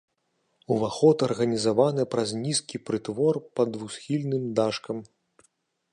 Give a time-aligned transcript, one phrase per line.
[0.75, 4.97] Уваход арганізаваны праз нізкі прытвор пад двухсхільным дашкам.